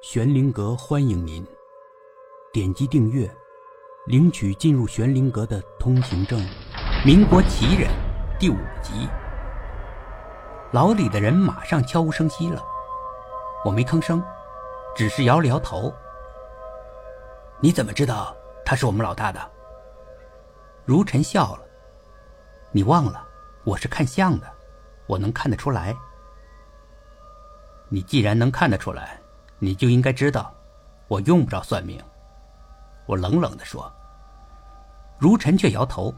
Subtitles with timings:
[0.00, 1.44] 玄灵阁欢迎您，
[2.52, 3.28] 点击订阅，
[4.06, 6.40] 领取进入玄灵阁的通行证。
[7.04, 7.90] 民国奇人
[8.38, 9.08] 第五集，
[10.70, 12.62] 牢里的人马上悄无声息了，
[13.64, 14.22] 我没吭声，
[14.94, 15.92] 只是摇了摇头。
[17.58, 19.50] 你怎么知道他是我们老大的？
[20.84, 21.62] 如尘笑了。
[22.70, 23.26] 你忘了，
[23.64, 24.46] 我是看相的，
[25.08, 25.94] 我能看得出来。
[27.88, 29.20] 你既然能看得出来。
[29.58, 30.54] 你就应该知道，
[31.08, 32.00] 我用不着算命。
[33.06, 33.92] 我冷冷的说。
[35.18, 36.14] 如尘却摇头。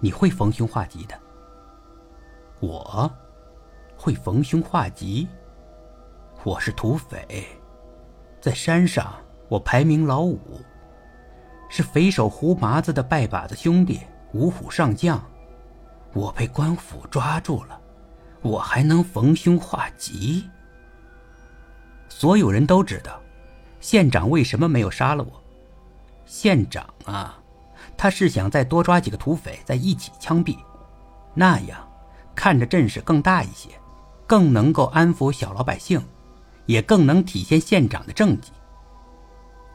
[0.00, 1.18] 你会逢凶化吉的。
[2.60, 3.10] 我，
[3.96, 5.28] 会逢凶化吉。
[6.44, 7.46] 我是土匪，
[8.40, 9.12] 在山上
[9.48, 10.40] 我排名老五，
[11.68, 14.00] 是匪首胡麻子的拜把子兄弟，
[14.32, 15.20] 五虎上将。
[16.14, 17.80] 我被官府抓住了，
[18.42, 20.48] 我还能逢凶化吉？
[22.18, 23.20] 所有人都知道，
[23.78, 25.40] 县长为什么没有杀了我。
[26.26, 27.38] 县长啊，
[27.96, 30.58] 他是想再多抓几个土匪在一起枪毙，
[31.32, 31.78] 那样
[32.34, 33.68] 看着阵势更大一些，
[34.26, 36.04] 更能够安抚小老百姓，
[36.66, 38.50] 也更能体现县长的政绩。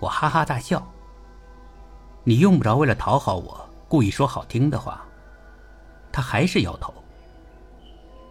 [0.00, 0.84] 我哈哈大笑。
[2.24, 5.04] 你用不着为了讨好我故意说好听的话。
[6.10, 6.92] 他还是摇头。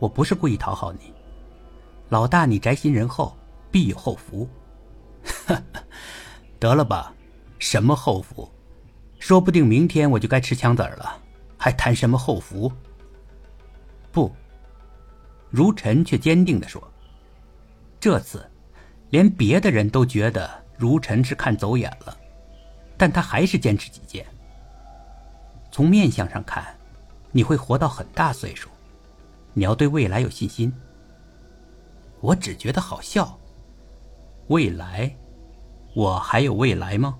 [0.00, 1.14] 我不是故意讨好你，
[2.08, 3.36] 老大你宅心仁厚。
[3.72, 4.48] 必有后福，
[6.60, 7.12] 得了吧，
[7.58, 8.48] 什么后福？
[9.18, 11.18] 说不定明天我就该吃枪子儿了，
[11.56, 12.70] 还谈什么后福？
[14.12, 14.30] 不，
[15.48, 16.86] 如尘却坚定的说
[17.98, 18.46] ：“这次，
[19.08, 22.14] 连别的人都觉得如尘是看走眼了，
[22.98, 24.26] 但他还是坚持己见。
[25.70, 26.76] 从面相上看，
[27.30, 28.68] 你会活到很大岁数，
[29.54, 30.70] 你要对未来有信心。
[32.20, 33.38] 我只觉得好笑。”
[34.52, 35.10] 未来，
[35.94, 37.18] 我还有未来吗？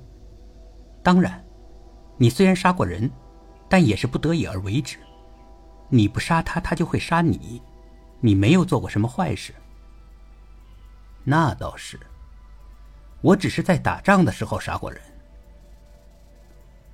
[1.03, 1.43] 当然，
[2.19, 3.11] 你虽然杀过人，
[3.71, 4.99] 但也是不得已而为之。
[5.89, 7.63] 你不杀他，他就会杀你。
[8.21, 9.55] 你没有做过什么坏事。
[11.25, 11.99] 那倒是，
[13.23, 15.01] 我只是在打仗的时候杀过人。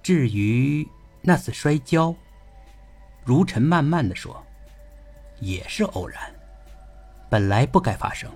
[0.05, 0.89] 至于
[1.21, 2.15] 那次摔跤，
[3.25, 4.41] 如尘慢慢的说，
[5.41, 6.33] 也是偶然，
[7.29, 8.31] 本来不该发生。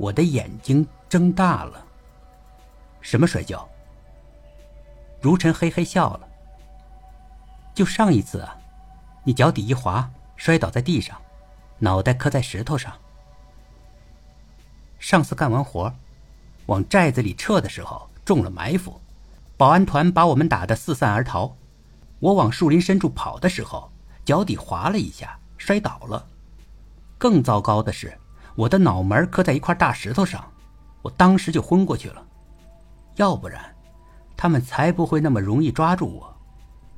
[0.00, 1.86] 我的眼睛睁大了。
[3.02, 3.68] 什么摔跤？
[5.20, 6.26] 如尘嘿嘿笑了。
[7.74, 8.56] 就上一次啊，
[9.22, 11.20] 你脚底一滑，摔倒在地上，
[11.78, 12.90] 脑袋磕在石头上。
[14.98, 15.92] 上次干完活，
[16.64, 18.98] 往寨子里撤的时候中了埋伏，
[19.58, 21.54] 保安团把我们打得四散而逃。
[22.20, 23.92] 我往树林深处跑的时候，
[24.24, 26.26] 脚底滑了一下，摔倒了。
[27.18, 28.16] 更糟糕的是。
[28.54, 30.52] 我的脑门磕在一块大石头上，
[31.02, 32.26] 我当时就昏过去了。
[33.16, 33.74] 要不然，
[34.36, 36.36] 他们才不会那么容易抓住我。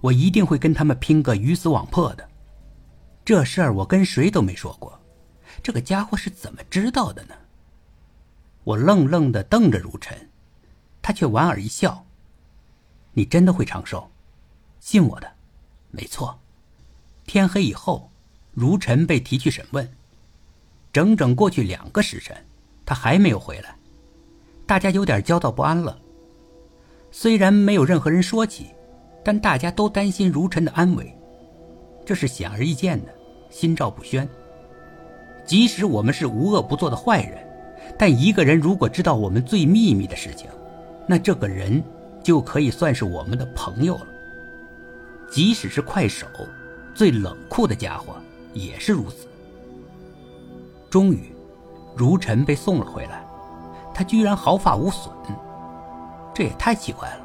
[0.01, 2.29] 我一定会跟他们拼个鱼死网破的。
[3.25, 5.01] 这事儿我跟谁都没说过，
[5.62, 7.35] 这个家伙是怎么知道的呢？
[8.65, 10.31] 我愣愣的瞪着如尘，
[11.01, 12.05] 他却莞尔一笑
[13.15, 14.11] ：“你真的会长寿，
[14.81, 15.33] 信我的。”
[15.91, 16.39] 没错。
[17.25, 18.11] 天黑以后，
[18.53, 19.89] 如尘被提去审问。
[20.93, 22.37] 整整过去两个时辰，
[22.85, 23.75] 他还没有回来，
[24.67, 25.99] 大家有点焦躁不安了。
[27.11, 28.67] 虽然没有任何人说起，
[29.25, 31.17] 但大家都担心如尘的安危，
[32.05, 33.15] 这是显而易见的，
[33.49, 34.29] 心照不宣。
[35.47, 37.39] 即使我们是无恶不作的坏人，
[37.99, 40.49] 但一个人如果知道我们最秘密的事情，
[41.07, 41.83] 那这个人
[42.23, 44.07] 就可以算是我们的朋友了。
[45.31, 46.27] 即使是快手，
[46.95, 48.15] 最冷酷的家伙
[48.53, 49.27] 也是如此。
[50.93, 51.35] 终于，
[51.97, 53.25] 如尘被送了回来，
[53.95, 55.11] 他居然毫发无损，
[56.35, 57.25] 这也太奇怪了。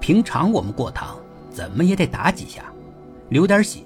[0.00, 1.16] 平常我们过堂
[1.50, 2.62] 怎么也得打几下，
[3.30, 3.80] 流点血，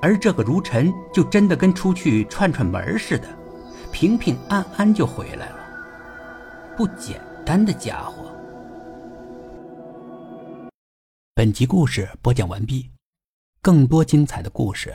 [0.00, 3.26] 而这个如尘就真的跟出去串串门似的，
[3.90, 5.56] 平平安安就回来了。
[6.76, 8.30] 不简单的家伙。
[11.34, 12.88] 本集故事播讲完毕，
[13.60, 14.94] 更多精彩的故事。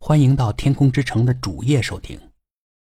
[0.00, 2.27] 欢迎到天空之城的主页收听。